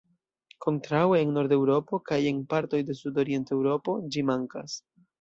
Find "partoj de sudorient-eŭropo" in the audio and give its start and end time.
2.57-3.99